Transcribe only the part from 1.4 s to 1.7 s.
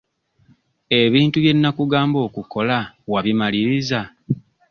bye